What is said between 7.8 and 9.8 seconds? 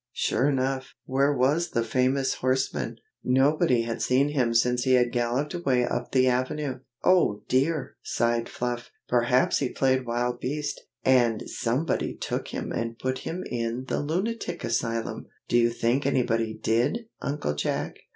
sighed Fluff, "perhaps he